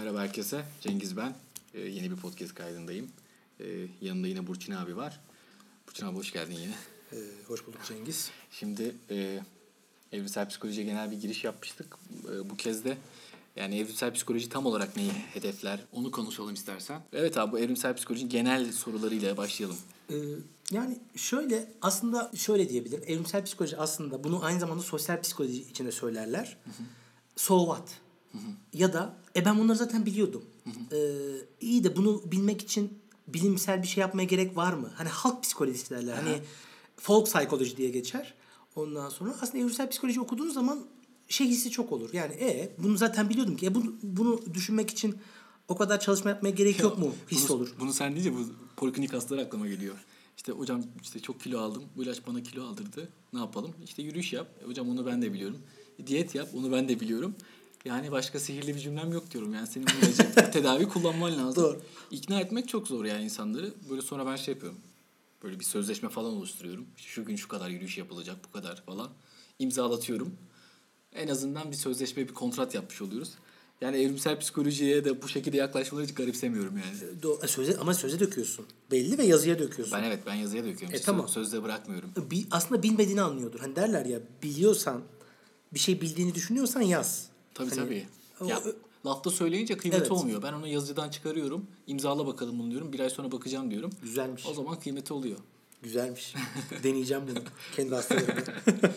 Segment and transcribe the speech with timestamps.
[0.00, 0.64] Merhaba herkese.
[0.80, 1.34] Cengiz ben.
[1.74, 3.08] Ee, yeni bir podcast kaydındayım.
[3.60, 3.64] Ee,
[4.00, 5.20] yanımda yine Burçin abi var.
[5.88, 6.74] Burçin abi hoş geldin yine.
[7.12, 7.16] Ee,
[7.46, 8.30] hoş bulduk Cengiz.
[8.50, 9.40] Şimdi e,
[10.12, 11.98] evrimsel psikolojiye genel bir giriş yapmıştık.
[12.32, 12.96] E, bu kez de
[13.56, 17.02] yani evrimsel psikoloji tam olarak neyi hedefler onu konuşalım istersen.
[17.12, 19.78] Evet abi bu evrimsel psikoloji genel sorularıyla başlayalım.
[20.10, 20.14] Ee,
[20.70, 23.04] yani şöyle aslında şöyle diyebilirim.
[23.06, 26.56] Evrimsel psikoloji aslında bunu aynı zamanda sosyal psikoloji içinde söylerler.
[27.36, 28.09] So what?
[28.72, 30.44] Ya da e ben bunları zaten biliyordum.
[30.92, 30.96] Ee,
[31.60, 32.98] iyi de bunu bilmek için
[33.28, 34.90] bilimsel bir şey yapmaya gerek var mı?
[34.94, 36.14] Hani halk psikolojisi derler.
[36.14, 36.38] Hani
[36.96, 38.34] folk psychology diye geçer.
[38.76, 40.86] Ondan sonra aslında evrimsel psikoloji okuduğun zaman
[41.28, 42.10] şey hissi çok olur.
[42.12, 43.66] Yani e bunu zaten biliyordum ki.
[43.66, 45.16] E, bunu, bunu düşünmek için
[45.68, 47.14] o kadar çalışma yapmaya gerek yok mu?
[47.30, 47.74] His bunu, olur.
[47.80, 48.38] Bunu sen deyince bu
[48.76, 49.94] poliklinik hastalar aklıma geliyor.
[50.36, 51.82] İşte hocam işte çok kilo aldım.
[51.96, 53.08] Bu ilaç bana kilo aldırdı.
[53.32, 53.74] Ne yapalım?
[53.84, 54.48] İşte yürüyüş yap.
[54.62, 55.58] E, hocam onu ben de biliyorum.
[55.98, 56.48] E, diyet yap.
[56.54, 57.34] Onu ben de biliyorum.
[57.84, 59.54] Yani başka sihirli bir cümlem yok diyorum.
[59.54, 61.64] Yani senin bu ilacı tedavi kullanman lazım.
[61.64, 61.80] Doğru.
[62.10, 63.74] İkna etmek çok zor yani insanları.
[63.90, 64.78] Böyle sonra ben şey yapıyorum.
[65.42, 66.86] Böyle bir sözleşme falan oluşturuyorum.
[66.96, 69.08] Şu gün şu kadar yürüyüş yapılacak bu kadar falan.
[69.58, 70.32] İmzalatıyorum.
[71.14, 73.32] En azından bir sözleşme, bir kontrat yapmış oluyoruz.
[73.80, 77.20] Yani evrimsel psikolojiye de bu şekilde yaklaşmaları hiç garipsemiyorum yani.
[77.22, 78.66] Do- söze, ama söze döküyorsun.
[78.90, 79.98] Belli ve yazıya döküyorsun.
[79.98, 80.98] Ben evet ben yazıya döküyorum.
[80.98, 81.28] E, tamam.
[81.28, 82.10] Sözde bırakmıyorum.
[82.30, 83.60] Bi- aslında bilmediğini anlıyordur.
[83.60, 85.02] Hani derler ya biliyorsan
[85.74, 87.29] bir şey bildiğini düşünüyorsan yaz.
[87.68, 88.06] Tabii Hani tabii.
[88.40, 88.62] o- Ya,
[89.06, 90.10] lafta söyleyince kıymeti Evet.
[90.12, 90.42] olmuyor.
[90.42, 91.66] Ben onu yazıdan çıkarıyorum.
[91.86, 92.92] imzala bakalım bunu diyorum.
[92.92, 93.90] Bir ay sonra bakacağım diyorum.
[94.02, 94.46] Güzelmiş.
[94.46, 95.38] O zaman kıymeti oluyor.
[95.82, 96.34] Güzelmiş.
[96.82, 97.38] Deneyeceğim bunu.
[97.76, 98.52] Kendi hastalarımda.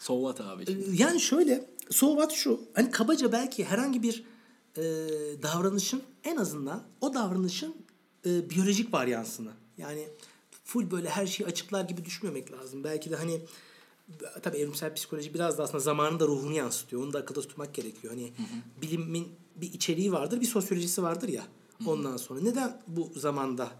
[0.00, 0.64] So what abi?
[0.98, 1.64] yani şöyle.
[1.90, 2.60] So what şu.
[2.74, 4.24] Hani kabaca belki herhangi bir
[4.76, 4.82] e,
[5.42, 7.74] davranışın en azından o davranışın
[8.26, 9.50] e, biyolojik varyansını.
[9.78, 10.08] Yani
[10.64, 12.84] full böyle her şeyi açıklar gibi düşünmemek lazım.
[12.84, 13.40] Belki de hani
[14.42, 17.02] tabii evrimsel psikoloji biraz da aslında zamanın da ruhunu yansıtıyor.
[17.02, 18.14] Onu da akılda tutmak gerekiyor.
[18.14, 18.32] Hani
[18.82, 21.42] bilimin bir içeriği vardır, bir sosyolojisi vardır ya.
[21.86, 23.70] Ondan sonra neden bu zamanda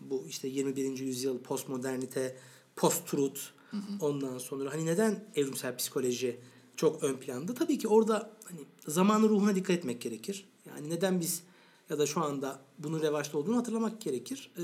[0.00, 0.98] bu işte 21.
[0.98, 2.36] yüzyıl postmodernite,
[2.76, 3.40] post-truth
[4.00, 6.40] ondan sonra hani neden evrimsel psikoloji
[6.76, 7.54] çok ön planda?
[7.54, 10.48] Tabii ki orada hani zamanın ruhuna dikkat etmek gerekir.
[10.66, 11.42] Yani neden biz
[11.90, 14.50] ya da şu anda bunun revaçta olduğunu hatırlamak gerekir.
[14.58, 14.62] Ee,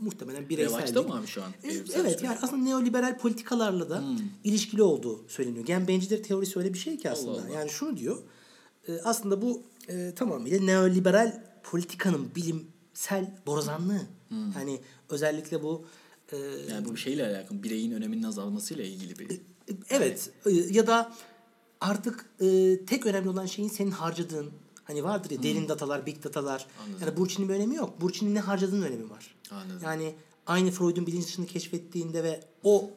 [0.00, 0.78] muhtemelen bireysellik.
[0.78, 1.50] Revaçta mı abi şu an?
[1.64, 4.04] E, Evet yani aslında neoliberal politikalarla da
[4.44, 5.64] ilişkili olduğu söyleniyor.
[5.66, 7.30] Gen bencilleri teorisi öyle bir şey ki aslında.
[7.42, 7.48] Allah.
[7.54, 8.18] Yani şunu diyor.
[8.88, 14.02] e, aslında bu e, tamamıyla neoliberal politikanın bilimsel borazanlığı.
[14.56, 15.84] Yani özellikle bu
[16.32, 16.36] e,
[16.70, 17.62] Yani bu şeyle alakalı.
[17.62, 19.40] Bireyin öneminin azalmasıyla ilgili bir...
[19.90, 21.12] Evet e, ya da
[21.80, 24.50] artık e, tek önemli olan şeyin senin harcadığın
[24.86, 26.66] hani vardır ya derin datalar, big datalar.
[26.84, 27.06] Anladım.
[27.06, 28.00] Yani Burçin'in bir önemi yok.
[28.00, 29.34] Burçin'in ne harcadığının önemi var.
[29.50, 29.80] Anladım.
[29.84, 30.14] Yani
[30.46, 32.90] aynı Freud'un bilinç dışını keşfettiğinde ve o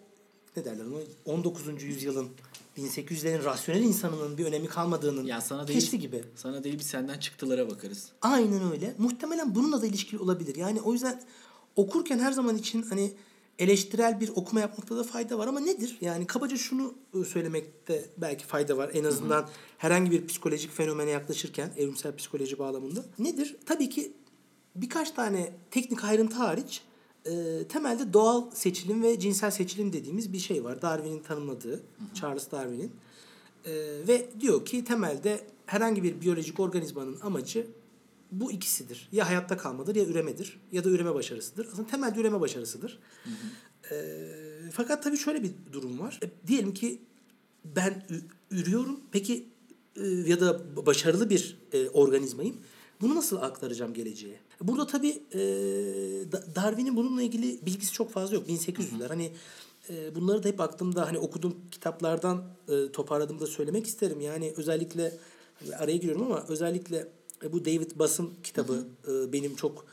[0.57, 1.83] ne derler ona 19.
[1.83, 2.29] yüzyılın
[2.77, 6.23] 1800'lerin rasyonel insanının bir önemi kalmadığının Yani sana değil, keşfi gibi.
[6.35, 8.09] Sana değil biz senden çıktılara bakarız.
[8.21, 8.95] Aynen öyle.
[8.97, 10.55] Muhtemelen bununla da ilişkili olabilir.
[10.55, 11.21] Yani o yüzden
[11.75, 13.11] okurken her zaman için hani
[13.59, 15.97] eleştirel bir okuma yapmakta da fayda var ama nedir?
[16.01, 18.91] Yani kabaca şunu e, söylemekte belki fayda var.
[18.93, 23.05] En azından herhangi bir psikolojik fenomene yaklaşırken evrimsel psikoloji bağlamında.
[23.19, 23.57] Nedir?
[23.65, 24.11] Tabii ki
[24.75, 26.81] birkaç tane teknik ayrıntı hariç
[27.25, 30.81] e, temelde doğal seçilim ve cinsel seçilim dediğimiz bir şey var.
[30.81, 31.83] Darwin'in tanımladığı,
[32.13, 32.91] Charles Darwin'in.
[33.65, 33.71] E,
[34.07, 37.67] ve diyor ki temelde herhangi bir biyolojik organizmanın amacı
[38.31, 39.09] bu ikisidir.
[39.11, 41.67] Ya hayatta kalmadır ya üremedir ya da üreme başarısıdır.
[41.71, 42.99] Aslında temelde üreme başarısıdır.
[43.91, 43.95] E,
[44.73, 46.19] fakat tabii şöyle bir durum var.
[46.23, 47.01] E, diyelim ki
[47.65, 48.05] ben
[48.51, 48.99] ürüyorum.
[49.11, 49.49] Peki
[49.95, 52.57] e, ya da başarılı bir e, organizmayım.
[53.01, 54.39] Bunu nasıl aktaracağım geleceğe?
[54.61, 55.39] Burada tabii e,
[56.31, 58.49] Da- Darwin'in bununla ilgili bilgisi çok fazla yok.
[58.49, 59.07] 1800'ler.
[59.07, 59.31] Hani
[59.89, 64.21] e, bunları da hep aklımda hani okuduğum kitaplardan e, toparladığımda söylemek isterim.
[64.21, 65.13] Yani özellikle
[65.59, 67.07] hani araya giriyorum ama özellikle
[67.51, 69.85] bu David Bass'ın kitabı e, benim çok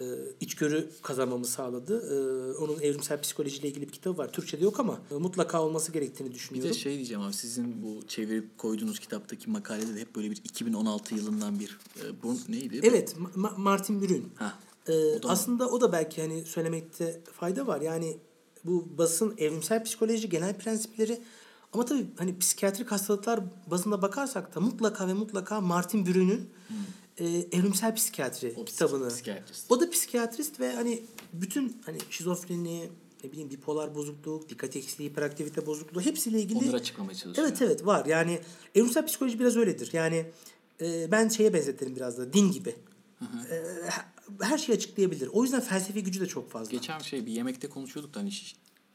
[0.00, 0.04] e,
[0.40, 1.98] içgörü kazanmamı sağladı.
[2.14, 2.16] E,
[2.58, 4.32] onun evrimsel psikolojiyle ilgili bir kitabı var.
[4.32, 6.74] Türkçe'de yok ama e, mutlaka olması gerektiğini Bir düşünüyorum.
[6.74, 11.14] de şey diyeceğim abi sizin bu çevirip koyduğunuz kitaptaki makalede de hep böyle bir 2016
[11.14, 12.80] yılından bir e, bu neydi?
[12.82, 14.28] Evet, Ma- Martin Mürün.
[14.34, 14.58] Ha.
[14.88, 15.32] Ee, O da mı?
[15.32, 17.80] aslında o da belki hani söylemekte fayda var.
[17.80, 18.16] Yani
[18.64, 21.20] bu basın evrimsel psikoloji genel prensipleri
[21.72, 26.50] ama tabii hani psikiyatrik hastalıklar bazında bakarsak da mutlaka ve mutlaka Martin Brün'ün
[27.18, 28.62] e, evrimsel psikiyatri Hmm.
[28.62, 29.08] O kitabını.
[29.08, 29.70] psikiyatrist.
[29.70, 32.90] O da psikiyatrist ve hani bütün hani şizofreni,
[33.24, 37.48] ne bileyim bipolar bozukluk, dikkat eksikliği, hiperaktivite bozukluğu hepsiyle ilgili Onları açıklamaya çalışıyor.
[37.48, 38.06] Evet evet var.
[38.06, 38.40] Yani
[38.74, 39.90] evrimsel psikoloji biraz öyledir.
[39.92, 40.26] Yani
[40.80, 42.76] e, ben şeye benzetirim biraz da din gibi.
[43.50, 43.64] E,
[44.40, 45.28] her şeyi açıklayabilir.
[45.32, 46.70] O yüzden felsefi gücü de çok fazla.
[46.70, 48.30] Geçen şey bir yemekte konuşuyorduk da hani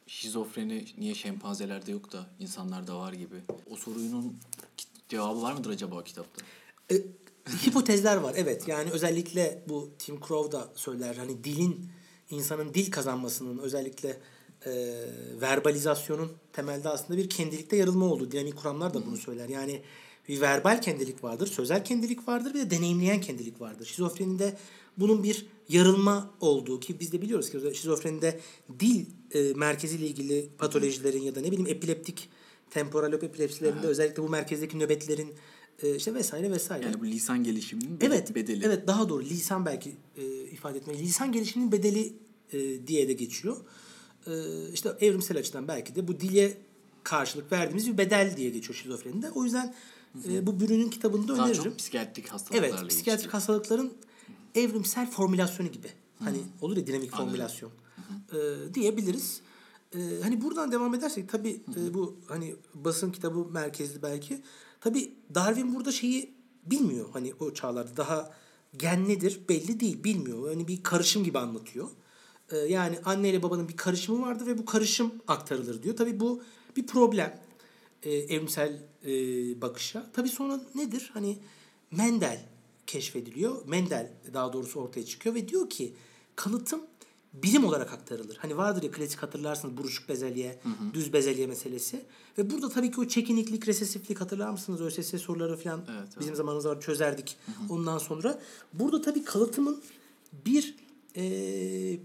[0.08, 3.36] şizofreni niye şempanzelerde yok da insanlarda var gibi.
[3.70, 4.38] O sorunun
[5.10, 6.46] cevabı var mıdır acaba kitapta?
[6.92, 6.96] E,
[7.66, 8.68] hipotezler var evet.
[8.68, 11.90] Yani özellikle bu Tim Crow da söyler hani dilin
[12.30, 14.20] insanın dil kazanmasının özellikle
[14.66, 14.72] e,
[15.42, 18.32] verbalizasyonun temelde aslında bir kendilikte yarılma olduğu.
[18.32, 19.50] Dinamik kuramlar da bunu söyler.
[19.50, 19.82] Yani
[20.28, 23.86] bir verbal kendilik vardır, sözel kendilik vardır bir de deneyimleyen kendilik vardır.
[23.86, 24.58] Şizofrenide
[24.98, 28.40] bunun bir yarılma olduğu ki biz de biliyoruz ki şizofrenide
[28.80, 32.30] dil e, merkeziyle ilgili patolojilerin ya da ne bileyim epileptik
[32.70, 33.90] temporal epilepsilerinde evet.
[33.90, 35.34] özellikle bu merkezdeki nöbetlerin
[35.84, 36.86] e, işte vesaire vesaire.
[36.86, 38.66] Yani bu lisan gelişiminin evet, bedeli.
[38.66, 41.00] Evet daha doğru lisan belki e, ifade etmeyi.
[41.00, 42.14] Lisan gelişiminin bedeli
[42.54, 43.58] e, diye de geçiyor.
[44.28, 44.34] E,
[44.74, 46.58] işte evrimsel açıdan belki de bu dile
[47.04, 49.32] karşılık verdiğimiz bir bedel diye geçiyor şizofrenide.
[49.32, 49.76] O yüzden
[50.30, 51.64] e, bu Bürün'ün kitabında Daha öneririm.
[51.64, 53.32] çok psikiyatrik hastalıklarla Evet, psikiyatrik ilişkili.
[53.32, 53.94] hastalıkların
[54.56, 55.88] evrimsel formülasyonu gibi.
[56.20, 57.72] Hani olur ya dinamik formülasyon.
[58.34, 59.42] E, diyebiliriz.
[59.96, 64.42] E, hani buradan devam edersek tabii e, bu hani basın kitabı merkezli belki.
[64.82, 66.34] Tabii Darwin burada şeyi
[66.66, 67.10] bilmiyor.
[67.14, 68.34] Hani o çağlarda daha
[68.78, 70.50] gen nedir belli değil bilmiyor.
[70.50, 71.90] Yani bir karışım gibi anlatıyor.
[72.52, 75.96] E, yani anne ile babanın bir karışımı vardır ve bu karışım aktarılır diyor.
[75.96, 76.44] Tabii bu
[76.78, 77.40] bir problem
[78.04, 79.12] e, evrimsel e,
[79.62, 80.12] bakışa.
[80.14, 81.12] Tabii sonra nedir?
[81.14, 81.38] Hani
[81.92, 82.46] Mendel
[82.88, 83.68] keşfediliyor.
[83.68, 85.94] Mendel daha doğrusu ortaya çıkıyor ve diyor ki
[86.36, 86.82] kalıtım
[87.34, 88.38] birim olarak aktarılır.
[88.38, 90.60] Hani vardır ya klasik hatırlarsınız buruşuk bezelye,
[90.94, 92.02] düz bezelye meselesi.
[92.38, 94.82] Ve burada tabii ki o çekiniklik, resesiflik hatırlar mısınız?
[94.82, 96.20] ÖSS soruları falan Evet, evet.
[96.20, 97.38] bizim zamanımızda var, çözerdik.
[97.70, 98.40] Ondan sonra
[98.74, 99.82] burada tabii kalıtımın
[100.46, 100.76] bir
[101.16, 101.22] e,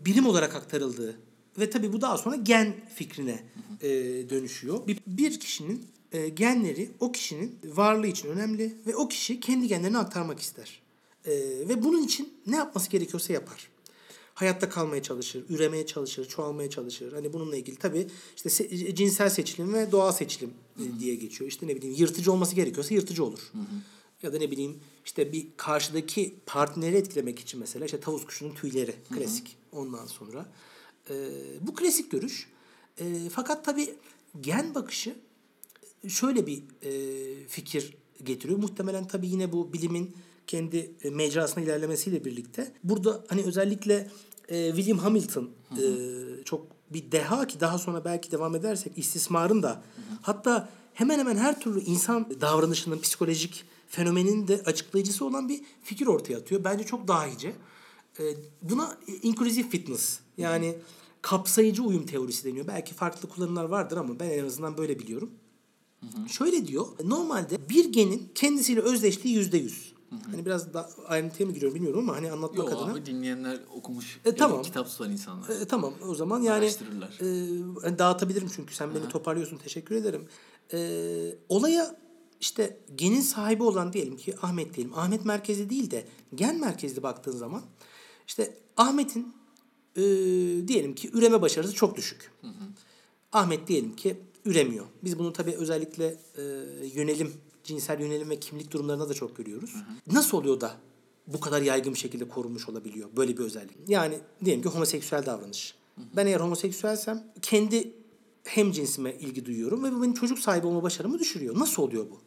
[0.05, 1.17] birim olarak aktarıldığı
[1.59, 3.43] ve tabii bu daha sonra gen fikrine
[3.83, 3.89] e,
[4.31, 4.87] dönüşüyor.
[4.87, 9.99] Bir, bir kişinin e, genleri o kişinin varlığı için önemli ve o kişi kendi genlerini
[9.99, 10.83] aktarmak ister.
[11.25, 11.33] E,
[11.69, 13.69] ve bunun için ne yapması gerekiyorsa yapar.
[14.38, 17.12] Hayatta kalmaya çalışır, üremeye çalışır, çoğalmaya çalışır.
[17.12, 18.06] Hani bununla ilgili tabii
[18.37, 21.50] işte se- cinsel seçilim ve doğal seçilim e, diye geçiyor.
[21.50, 23.52] İşte ne bileyim yırtıcı olması gerekiyorsa yırtıcı olur.
[24.23, 28.94] Ya da ne bileyim işte bir karşıdaki partneri etkilemek için mesela işte tavus kuşunun tüyleri
[29.14, 29.56] klasik.
[29.73, 30.52] Ondan sonra
[31.11, 31.14] e,
[31.61, 32.49] bu klasik görüş.
[33.00, 33.94] E, fakat tabii
[34.41, 35.14] gen bakışı
[36.08, 37.94] şöyle bir e, fikir
[38.25, 38.58] getiriyor.
[38.58, 40.17] Muhtemelen tabii yine bu bilimin
[40.49, 42.73] kendi e, mecrasına ilerlemesiyle birlikte.
[42.85, 44.11] Burada hani özellikle
[44.49, 45.85] e, William Hamilton e,
[46.45, 49.83] çok bir deha ki daha sonra belki devam edersek istismarın da
[50.23, 56.39] hatta hemen hemen her türlü insan davranışının psikolojik fenomenin de açıklayıcısı olan bir fikir ortaya
[56.39, 56.65] atıyor.
[56.65, 57.53] Bence çok dahice.
[58.19, 58.23] E,
[58.62, 60.79] buna inclusive fitness yani
[61.23, 62.67] kapsayıcı uyum teorisi deniyor.
[62.67, 65.31] Belki farklı kullanımlar vardır ama ben en azından böyle biliyorum.
[66.29, 66.87] Şöyle diyor.
[67.05, 69.98] Normalde bir genin kendisiyle özdeşliği yüzde yüz.
[70.31, 72.93] Hani biraz da ayrıntıya mı giriyorum bilmiyorum ama hani anlatmak Yok adına.
[72.93, 74.20] abi dinleyenler okumuş.
[74.25, 74.62] E, tamam.
[74.62, 75.49] kitap tutan insanlar.
[75.49, 77.08] E, tamam o zaman yani Araştırırlar.
[77.20, 77.26] e,
[77.82, 80.28] hani dağıtabilirim çünkü sen beni toparlıyorsun teşekkür ederim.
[80.72, 80.78] E,
[81.49, 81.96] olaya
[82.40, 84.94] işte genin sahibi olan diyelim ki Ahmet diyelim.
[84.99, 87.62] Ahmet merkezli değil de gen merkezli baktığın zaman
[88.26, 89.34] işte Ahmet'in
[89.96, 90.02] e,
[90.69, 92.32] diyelim ki üreme başarısı çok düşük.
[93.32, 94.87] Ahmet diyelim ki üremiyor.
[95.05, 96.43] Biz bunu tabii özellikle e,
[96.94, 97.32] yönelim,
[97.69, 99.75] cinsel yönelim ve kimlik durumlarında da çok görüyoruz.
[100.12, 100.76] Nasıl oluyor da
[101.26, 103.76] bu kadar yaygın bir şekilde korunmuş olabiliyor böyle bir özellik?
[103.88, 105.75] Yani diyelim ki homoseksüel davranış.
[106.17, 107.93] Ben eğer homoseksüelsem kendi
[108.44, 111.58] hem cinsime ilgi duyuyorum ve bu benim çocuk sahibi olma başarımı düşürüyor.
[111.58, 112.20] Nasıl oluyor bu?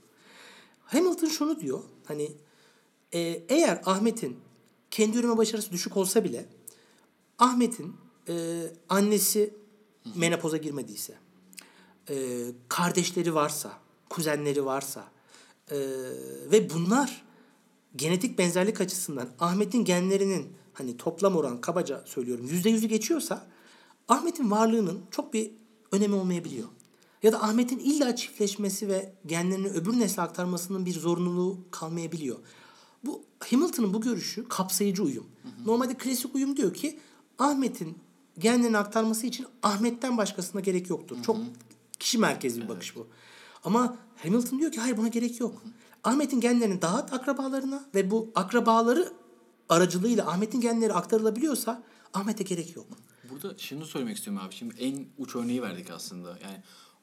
[0.85, 1.79] Hamilton şunu diyor.
[2.05, 2.31] Hani
[3.13, 3.19] e,
[3.49, 4.37] eğer Ahmet'in
[4.91, 6.45] kendi üreme başarısı düşük olsa bile
[7.39, 7.95] Ahmet'in
[8.27, 9.53] e, annesi
[10.15, 11.13] menopoza girmediyse,
[12.09, 12.15] e,
[12.67, 13.71] kardeşleri varsa,
[14.09, 15.11] kuzenleri varsa
[15.71, 15.77] e,
[16.51, 17.25] ve bunlar
[17.95, 23.47] genetik benzerlik açısından Ahmet'in genlerinin hani toplam oran kabaca söylüyorum yüzde yüzü geçiyorsa
[24.07, 25.51] Ahmet'in varlığının çok bir
[25.91, 26.67] önemi olmayabiliyor.
[27.23, 32.37] Ya da Ahmet'in illa çiftleşmesi ve genlerini öbür nesle aktarmasının bir zorunluluğu kalmayabiliyor.
[33.05, 35.25] Bu Hamilton'ın bu görüşü kapsayıcı uyum.
[35.65, 36.99] Normalde klasik uyum diyor ki
[37.39, 37.97] Ahmet'in
[38.39, 41.17] genlerini aktarması için Ahmet'ten başkasına gerek yoktur.
[41.23, 41.37] Çok
[41.99, 43.07] kişi merkezli bir bakış bu.
[43.63, 45.63] Ama Hamilton diyor ki hayır buna gerek yok.
[46.03, 49.13] Ahmet'in genlerini dağıt akrabalarına ve bu akrabaları
[49.69, 52.87] aracılığıyla Ahmet'in genleri aktarılabiliyorsa Ahmet'e gerek yok.
[53.29, 54.53] Burada şunu söylemek istiyorum abi.
[54.55, 56.29] Şimdi en uç örneği verdik aslında.
[56.43, 56.57] Yani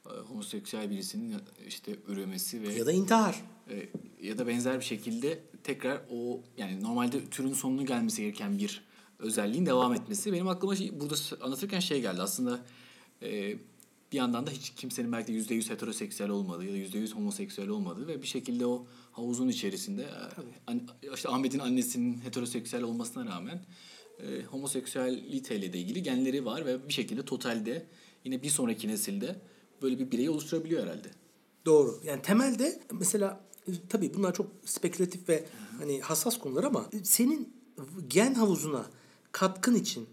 [0.05, 1.35] e, homoseksüel birisinin
[1.67, 3.41] işte üremesi ve Ya da intihar.
[3.69, 3.89] e,
[4.21, 8.83] ya da benzer bir şekilde tekrar o yani normalde türün sonunu gelmesi gereken bir
[9.19, 10.33] özelliğin devam etmesi.
[10.33, 12.59] Benim aklıma şey, burada anlatırken şey geldi aslında
[13.21, 13.55] e,
[14.11, 17.15] bir yandan da hiç kimsenin belki de yüzde yüz heteroseksüel olmadığı ya da yüzde yüz
[17.15, 23.25] homoseksüel olmadığı ve bir şekilde o havuzun içerisinde e, an- işte Ahmet'in annesinin heteroseksüel olmasına
[23.25, 23.65] rağmen
[24.19, 27.85] e, homoseksüeliteyle de ilgili genleri var ve bir şekilde totalde
[28.25, 29.35] yine bir sonraki nesilde
[29.81, 31.07] böyle bir bireyi oluşturabiliyor herhalde.
[31.65, 31.99] Doğru.
[32.03, 33.41] Yani temelde mesela
[33.89, 35.45] tabii bunlar çok spekülatif ve
[35.79, 37.53] hani hassas konular ama senin
[38.07, 38.85] gen havuzuna
[39.31, 40.09] katkın için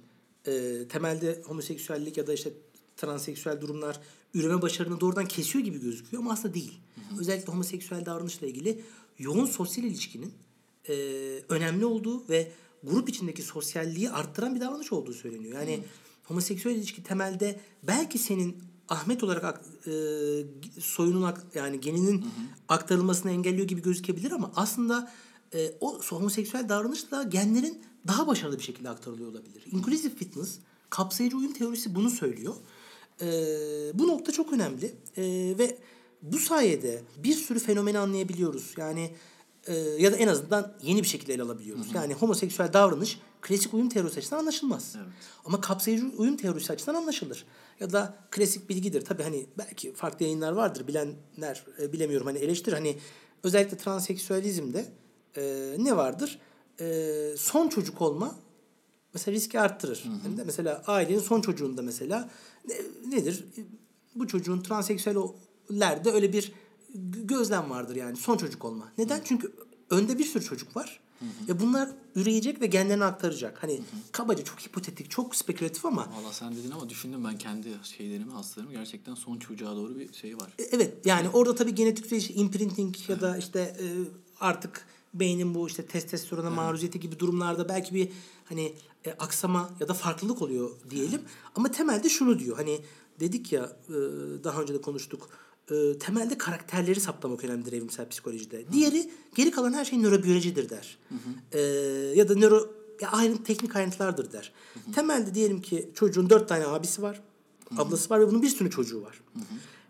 [0.47, 2.51] e, temelde homoseksüellik ya da işte
[2.97, 4.01] transseksüel durumlar
[4.35, 6.79] üreme başarını doğrudan kesiyor gibi gözüküyor ama aslında değil.
[7.19, 8.85] Özellikle homoseksüel davranışla ilgili
[9.19, 10.33] yoğun sosyal ilişkinin
[10.89, 10.95] e,
[11.49, 12.53] önemli olduğu ve
[12.85, 15.55] grup içindeki sosyalliği arttıran bir davranış olduğu söyleniyor.
[15.61, 15.81] Yani
[16.25, 18.57] homoseksüel ilişki temelde belki senin
[18.89, 19.93] Ahmet olarak ak- e,
[20.81, 22.25] soyunun yani geninin
[22.69, 25.13] aktarılmasını engelliyor gibi gözükebilir ama aslında
[25.55, 29.65] e, o homoseksüel davranışla genlerin daha başarılı bir şekilde aktarılıyor olabilir.
[29.73, 30.59] Inclusive fitness,
[30.91, 32.55] kapsayıcı uyum teorisi bunu söylüyor.
[33.21, 33.29] E,
[33.95, 35.23] bu nokta çok önemli E,
[35.59, 35.79] ve
[36.23, 38.75] bu sayede bir sürü fenomeni anlayabiliyoruz.
[38.77, 39.11] Yani
[39.67, 41.87] e, ya da en azından yeni bir şekilde ele alabiliyoruz.
[41.95, 44.95] Yani homoseksüel davranış klasik uyum teorisi açısından anlaşılmaz.
[44.97, 45.09] Evet.
[45.45, 47.47] Ama kapsayıcı uyum teorisi açısından anlaşılır.
[47.81, 49.05] Ya da klasik bilgidir.
[49.05, 50.87] Tabii hani belki farklı yayınlar vardır.
[50.87, 52.73] Bilenler e, bilemiyorum hani eleştir.
[52.73, 52.97] Hani
[53.43, 54.87] özellikle transseksüelizmde
[55.37, 56.39] e, ne vardır?
[56.81, 58.35] E, son çocuk olma
[59.17, 60.05] mesela riski arttırır.
[60.25, 62.31] Yani de mesela ailenin son çocuğunda mesela
[62.69, 63.45] ne- nedir?
[64.15, 64.61] Bu çocuğun
[65.21, 66.53] transseksüellerde öyle bir
[66.97, 68.93] gö- gözlem vardır yani son çocuk olma.
[68.99, 69.21] Neden?
[69.25, 69.53] Çünkü
[69.91, 71.01] önde bir sürü çocuk var.
[71.49, 73.63] Ve bunlar üreyecek ve genlerini aktaracak.
[73.63, 73.81] Hani
[74.13, 78.73] kabaca çok hipotetik, çok spekülatif ama Valla sen dedin ama düşündüm ben kendi şeylerimi, hastalarımı
[78.75, 80.53] gerçekten son çocuğa doğru bir şey var.
[80.59, 83.85] E, Evet yani orada tabii genetik süreç imprinting ya da işte e,
[84.41, 84.87] artık
[85.21, 88.09] beynin bu işte testosterona maruziyeti gibi durumlarda belki bir
[88.45, 91.21] hani e, aksama ya da farklılık oluyor diyelim.
[91.55, 92.81] Ama temelde şunu diyor hani
[93.21, 93.95] dedik ya e,
[94.45, 95.29] daha önce de konuştuk.
[95.71, 98.73] E, temelde karakterleri saptamak önemlidir evrimsel psikolojide.
[98.73, 100.99] Diğeri geri kalan her şey nörobiyolojidir der.
[101.53, 101.61] E,
[102.15, 102.71] ya da nöro
[103.01, 104.53] ya aynı teknik ayrıntılardır der.
[104.95, 107.23] Temelde diyelim ki çocuğun dört tane abisi var,
[107.77, 109.21] ablası var ve bunun bir sürü çocuğu var.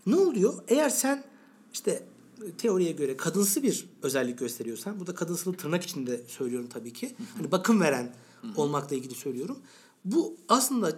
[0.07, 0.55] Ne oluyor?
[0.69, 1.25] Eğer sen
[1.73, 2.07] işte
[2.59, 7.15] teoriye göre kadınsı bir özellik gösteriyorsan, bu da kadınsılı tırnak içinde söylüyorum tabii ki.
[7.37, 8.15] Hani bakım veren
[8.57, 9.59] olmakla ilgili söylüyorum.
[10.05, 10.97] Bu aslında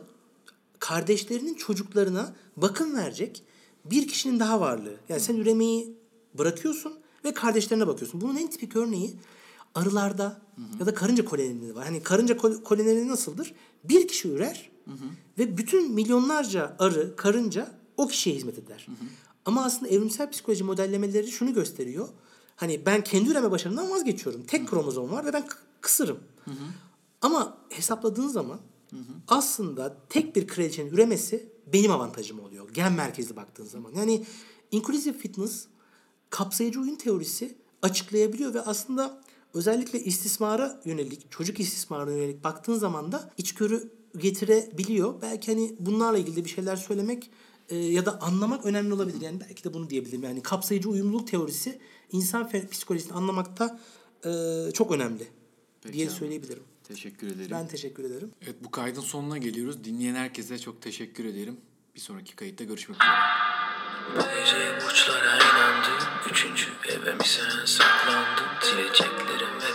[0.79, 3.43] kardeşlerinin çocuklarına bakım verecek
[3.85, 4.97] bir kişinin daha varlığı.
[5.09, 5.95] Yani sen üremeyi
[6.39, 6.93] bırakıyorsun
[7.25, 8.21] ve kardeşlerine bakıyorsun.
[8.21, 9.15] Bunun en tipik örneği
[9.75, 10.41] arılarda
[10.81, 11.85] ya da karınca kolonilerinde var.
[11.85, 13.55] Hani karınca kol- kolonileri nasıldır?
[13.85, 14.71] Bir kişi ürer
[15.39, 18.87] ve bütün milyonlarca arı, karınca o kişiye hizmet eder.
[19.49, 22.09] Ama aslında evrimsel psikoloji modellemeleri şunu gösteriyor.
[22.57, 24.43] Hani ben kendi üreme başarımdan vazgeçiyorum.
[24.47, 25.45] Tek kromozom var ve ben
[25.81, 26.19] kısırım.
[27.23, 28.59] Ama hesapladığın zaman
[29.29, 32.71] aslında tek bir kraliçenin üremesi benim avantajım oluyor.
[32.71, 33.93] Gen merkezli baktığın zaman.
[33.95, 34.25] Yani
[34.71, 35.67] inclusive fitness
[36.31, 39.21] kapsayıcı oyun teorisi açıklayabiliyor ve aslında
[39.55, 45.23] özellikle istismara yönelik, çocuk istismarına yönelik baktığın zaman da içgörü getirebiliyor.
[45.23, 47.31] Belki hani bunlarla ilgili de bir şeyler söylemek
[47.69, 49.21] e, ya da anlamak önemli olabilir.
[49.21, 50.23] Yani belki de bunu diyebilirim.
[50.23, 51.79] Yani kapsayıcı uyumluluk teorisi
[52.13, 53.81] insan psikolojisini anlamakta
[54.25, 54.31] e,
[54.75, 55.27] çok önemli
[55.83, 56.15] Peki diye abi.
[56.15, 56.63] söyleyebilirim.
[56.85, 57.51] Teşekkür ederim.
[57.51, 58.31] Ben teşekkür ederim.
[58.43, 59.85] Evet bu kaydın sonuna geliyoruz.
[59.85, 61.57] Dinleyen herkese çok teşekkür ederim.
[61.95, 63.13] Bir sonraki kayıtta görüşmek üzere.
[64.17, 69.68] Bu gece burçlara inandım Üçüncü eve mi sen saklandın Sileceklerim ve